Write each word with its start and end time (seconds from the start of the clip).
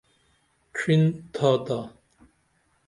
ڇھین 0.75 1.01
تھاتہ 1.33 1.79